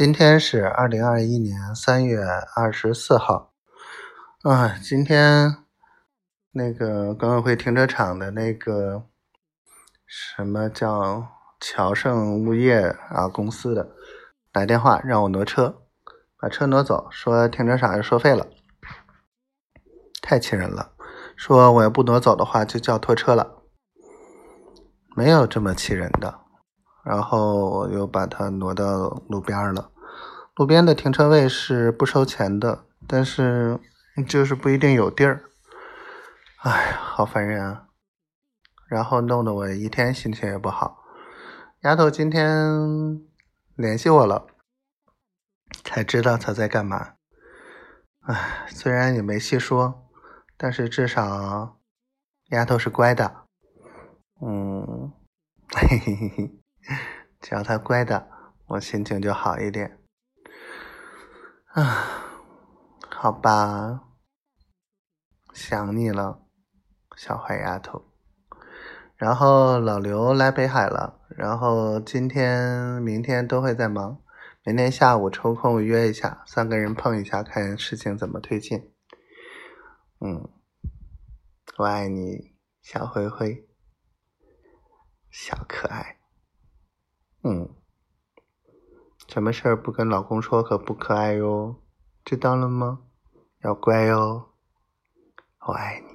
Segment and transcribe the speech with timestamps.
[0.00, 2.24] 今天是二零二一年三月
[2.56, 3.52] 二十四号。
[4.44, 5.56] 啊，今天
[6.52, 9.04] 那个管委会停车场的那个
[10.06, 11.28] 什么叫
[11.60, 12.78] 乔盛物业
[13.10, 13.90] 啊公司的
[14.50, 15.82] 打电话让我挪车，
[16.38, 18.46] 把车挪走，说停车场要收费了，
[20.22, 20.92] 太气人了。
[21.36, 23.64] 说我要不挪走的话就叫拖车了，
[25.14, 26.40] 没有这么气人的。
[27.04, 29.90] 然后我又把它挪到路边了。
[30.56, 33.78] 路边的停车位是不收钱的，但是
[34.28, 35.44] 就是不一定有地儿。
[36.58, 37.86] 哎呀，好烦人啊！
[38.86, 41.04] 然后弄得我一天心情也不好。
[41.82, 43.22] 丫头今天
[43.76, 44.46] 联系我了，
[45.82, 47.14] 才知道她在干嘛。
[48.26, 50.06] 哎，虽然也没细说，
[50.58, 51.78] 但是至少
[52.50, 53.46] 丫头是乖的。
[54.42, 55.10] 嗯，
[55.74, 56.60] 嘿嘿嘿嘿。
[57.40, 58.28] 只要他乖的，
[58.66, 59.98] 我心情就好一点。
[61.72, 62.06] 啊，
[63.08, 64.02] 好吧，
[65.54, 66.42] 想你了，
[67.16, 68.04] 小坏丫头。
[69.16, 74.22] 然后老刘来北海了，然后今天、明天都会在忙，
[74.64, 78.92] 明天下午抽空约一下，三个人碰一下，看事情怎么推进。
[80.20, 80.48] 嗯，
[81.78, 83.68] 我爱你，小灰灰，
[85.30, 86.19] 小可爱。
[89.28, 91.76] 什么事儿不跟老公说可不可爱哟，
[92.24, 93.00] 知道了吗？
[93.62, 94.50] 要乖哟，
[95.66, 96.09] 我爱你。